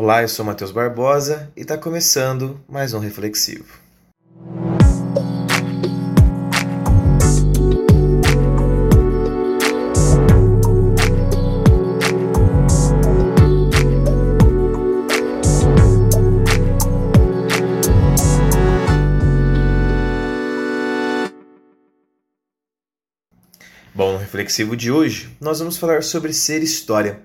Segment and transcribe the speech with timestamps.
[0.00, 3.66] Olá, eu sou Matheus Barbosa e está começando mais um Reflexivo.
[23.92, 27.20] Bom, no reflexivo de hoje, nós vamos falar sobre ser história.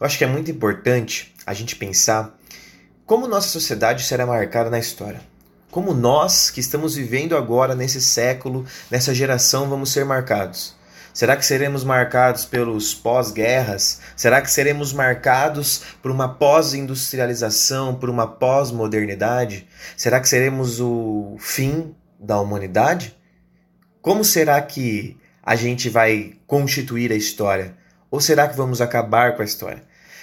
[0.00, 2.36] Eu acho que é muito importante a gente pensar
[3.06, 5.20] como nossa sociedade será marcada na história.
[5.70, 10.74] Como nós, que estamos vivendo agora nesse século, nessa geração, vamos ser marcados.
[11.12, 14.00] Será que seremos marcados pelos pós-guerras?
[14.16, 19.68] Será que seremos marcados por uma pós-industrialização, por uma pós-modernidade?
[19.96, 23.16] Será que seremos o fim da humanidade?
[24.02, 27.76] Como será que a gente vai constituir a história?
[28.14, 29.82] Ou será que vamos acabar com a história?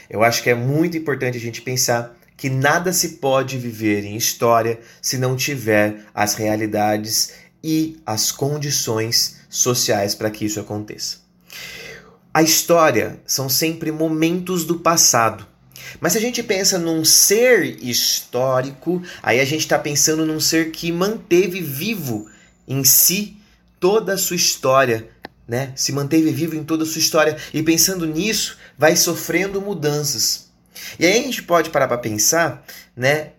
[0.10, 4.16] Eu acho que é muito importante a gente pensar que nada se pode viver em
[4.16, 11.18] história se não tiver as realidades e as condições sociais para que isso aconteça.
[12.34, 15.46] A história são sempre momentos do passado.
[16.00, 20.72] Mas se a gente pensa num ser histórico, aí a gente está pensando num ser
[20.72, 22.30] que manteve vivo
[22.66, 23.36] em si
[23.82, 25.10] toda a sua história,
[25.52, 25.74] né?
[25.76, 30.50] Se manteve vivo em toda a sua história e pensando nisso, vai sofrendo mudanças.
[30.98, 33.32] E aí a gente pode parar para pensar, né?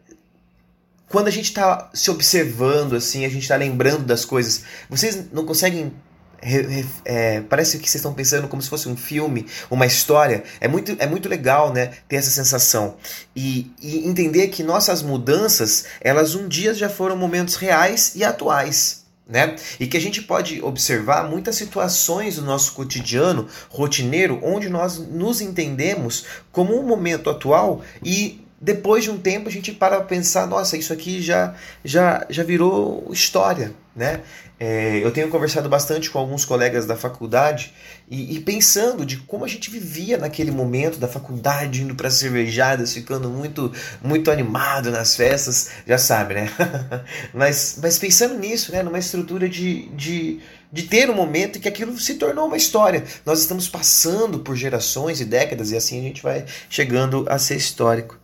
[1.08, 5.46] Quando a gente está se observando assim, a gente está lembrando das coisas, vocês não
[5.46, 5.90] conseguem
[7.04, 10.44] é, parece que vocês estão pensando como se fosse um filme, uma história.
[10.60, 11.92] É muito, é muito legal, né?
[12.08, 12.96] Ter essa sensação
[13.34, 19.01] e, e entender que nossas mudanças, elas um dia já foram momentos reais e atuais.
[19.32, 19.56] Né?
[19.80, 25.40] E que a gente pode observar muitas situações do nosso cotidiano rotineiro onde nós nos
[25.40, 30.76] entendemos como um momento atual e depois de um tempo a gente para pensar, nossa,
[30.76, 34.20] isso aqui já já já virou história, né?
[34.60, 37.74] É, eu tenho conversado bastante com alguns colegas da faculdade
[38.08, 42.92] e, e, pensando de como a gente vivia naquele momento da faculdade, indo para cervejadas,
[42.92, 46.48] ficando muito muito animado nas festas, já sabe, né?
[47.34, 48.84] mas, mas pensando nisso, né?
[48.84, 50.38] Numa estrutura de, de,
[50.72, 53.02] de ter um momento em que aquilo se tornou uma história.
[53.26, 57.56] Nós estamos passando por gerações e décadas e assim a gente vai chegando a ser
[57.56, 58.21] histórico.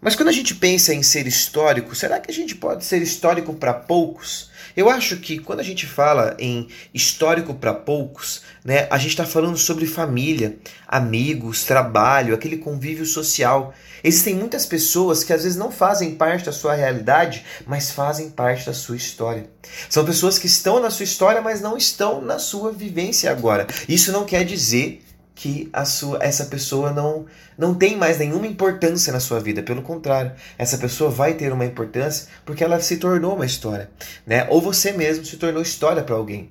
[0.00, 3.52] Mas quando a gente pensa em ser histórico, será que a gente pode ser histórico
[3.54, 4.48] para poucos?
[4.76, 9.26] Eu acho que quando a gente fala em histórico para poucos, né, a gente está
[9.26, 13.74] falando sobre família, amigos, trabalho, aquele convívio social.
[14.04, 18.66] Existem muitas pessoas que às vezes não fazem parte da sua realidade, mas fazem parte
[18.66, 19.50] da sua história.
[19.90, 23.66] São pessoas que estão na sua história, mas não estão na sua vivência agora.
[23.88, 25.02] Isso não quer dizer
[25.38, 27.24] que a sua, essa pessoa não,
[27.56, 29.62] não tem mais nenhuma importância na sua vida.
[29.62, 33.88] Pelo contrário, essa pessoa vai ter uma importância porque ela se tornou uma história.
[34.26, 34.48] Né?
[34.50, 36.50] Ou você mesmo se tornou história para alguém.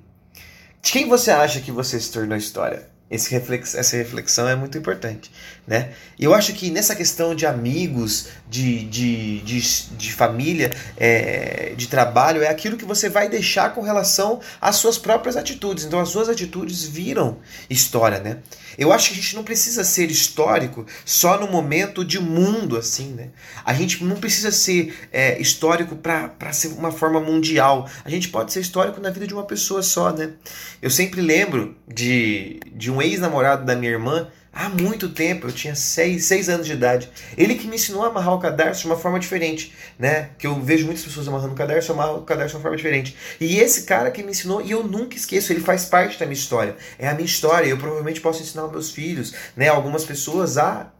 [0.80, 2.88] De quem você acha que você se tornou história?
[3.10, 5.30] Esse reflex, essa reflexão é muito importante,
[5.66, 5.92] né?
[6.18, 9.60] E eu acho que nessa questão de amigos, de, de, de,
[9.96, 14.98] de família, é, de trabalho, é aquilo que você vai deixar com relação às suas
[14.98, 15.84] próprias atitudes.
[15.84, 17.38] Então as suas atitudes viram
[17.70, 18.38] história, né?
[18.76, 23.08] Eu acho que a gente não precisa ser histórico só no momento de mundo, assim,
[23.14, 23.30] né?
[23.64, 27.88] A gente não precisa ser é, histórico para ser uma forma mundial.
[28.04, 30.32] A gente pode ser histórico na vida de uma pessoa só, né?
[30.80, 34.28] Eu sempre lembro de, de um ex-namorado da minha irmã
[34.58, 37.08] há muito tempo, eu tinha 6, seis anos de idade.
[37.36, 40.30] Ele que me ensinou a amarrar o cadarço de uma forma diferente, né?
[40.36, 42.76] Que eu vejo muitas pessoas amarrando o cadarço, eu amarro o cadarço de uma forma
[42.76, 43.16] diferente.
[43.40, 46.36] E esse cara que me ensinou, e eu nunca esqueço, ele faz parte da minha
[46.36, 46.76] história.
[46.98, 49.68] É a minha história, eu provavelmente posso ensinar aos meus filhos, né?
[49.68, 50.90] Algumas pessoas a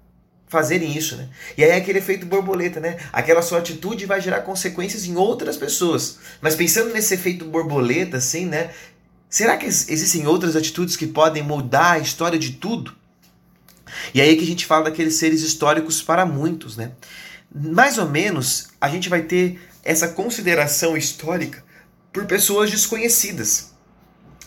[0.47, 1.29] fazerem isso, né?
[1.57, 2.97] E aí é aquele efeito borboleta, né?
[3.13, 6.19] Aquela sua atitude vai gerar consequências em outras pessoas.
[6.41, 8.71] Mas pensando nesse efeito borboleta, assim, né?
[9.31, 12.95] Será que existem outras atitudes que podem mudar a história de tudo?
[14.15, 16.93] E aí é que a gente fala daqueles seres históricos para muitos, né?
[17.55, 21.65] Mais ou menos, a gente vai ter essa consideração histórica
[22.13, 23.73] por pessoas desconhecidas.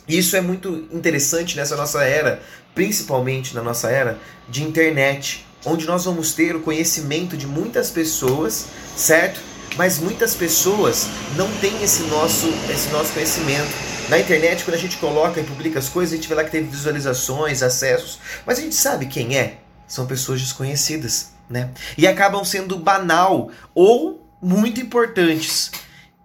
[0.07, 2.41] E isso é muito interessante nessa nossa era,
[2.73, 4.19] principalmente na nossa era
[4.49, 8.65] de internet, onde nós vamos ter o conhecimento de muitas pessoas,
[8.95, 9.39] certo?
[9.77, 13.69] Mas muitas pessoas não têm esse nosso, esse nosso conhecimento.
[14.09, 16.51] Na internet, quando a gente coloca e publica as coisas, a gente vê lá que
[16.51, 19.59] teve visualizações, acessos, mas a gente sabe quem é?
[19.87, 21.69] São pessoas desconhecidas, né?
[21.97, 25.71] E acabam sendo banal ou muito importantes.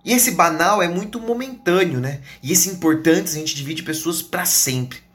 [0.05, 2.21] E esse banal é muito momentâneo, né?
[2.43, 5.06] E esse importante a gente divide pessoas para sempre.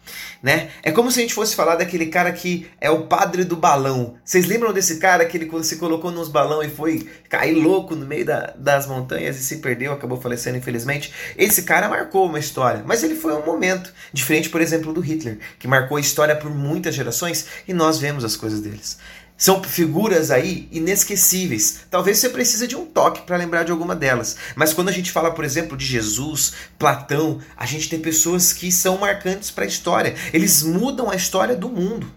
[0.41, 0.69] Né?
[0.83, 4.15] É como se a gente fosse falar daquele cara que é o padre do balão.
[4.23, 8.05] Vocês lembram desse cara que ele se colocou nos balão e foi cair louco no
[8.05, 11.13] meio da, das montanhas e se perdeu, acabou falecendo infelizmente?
[11.37, 15.39] Esse cara marcou uma história, mas ele foi um momento, diferente, por exemplo, do Hitler,
[15.59, 18.97] que marcou a história por muitas gerações e nós vemos as coisas deles.
[19.41, 21.79] São figuras aí inesquecíveis.
[21.89, 24.37] Talvez você precise de um toque para lembrar de alguma delas.
[24.55, 28.71] Mas quando a gente fala, por exemplo, de Jesus, Platão, a gente tem pessoas que
[28.71, 30.13] são marcantes para a história.
[30.31, 32.13] Eles mudam a história do mundo.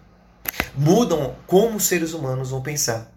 [0.77, 3.11] Mudam como os seres humanos vão pensar.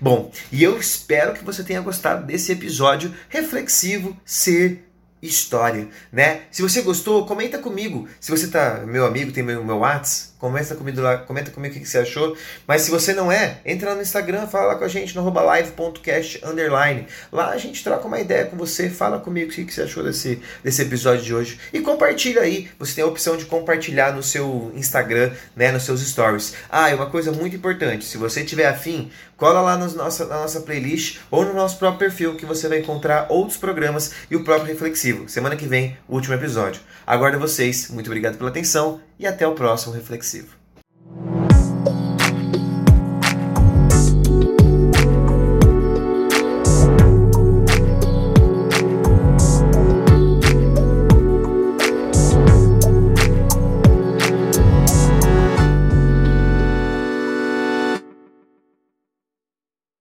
[0.00, 4.88] Bom, e eu espero que você tenha gostado desse episódio reflexivo, ser
[5.20, 6.42] história, né?
[6.52, 8.08] Se você gostou, comenta comigo.
[8.20, 11.78] Se você tá meu amigo, tem meu, meu WhatsApp, Comenta comigo lá, comenta comigo o
[11.78, 12.34] que, você achou.
[12.66, 15.30] Mas se você não é, entra lá no Instagram, fala lá com a gente no
[15.30, 17.06] live.cast underline.
[17.30, 20.40] Lá a gente troca uma ideia com você, fala comigo o que, você achou desse,
[20.64, 21.60] desse episódio de hoje.
[21.74, 22.70] E compartilha aí.
[22.78, 26.54] Você tem a opção de compartilhar no seu Instagram, né, nos seus stories.
[26.70, 30.36] Ah, e uma coisa muito importante, se você tiver afim, cola lá nos nossa, na
[30.36, 34.44] nossa playlist ou no nosso próprio perfil que você vai encontrar outros programas e o
[34.44, 35.28] próprio Reflexivo.
[35.28, 36.80] Semana que vem, último episódio.
[37.06, 37.90] Aguardo vocês.
[37.90, 39.94] Muito obrigado pela atenção e até o próximo
[40.30, 40.59] reflexivo.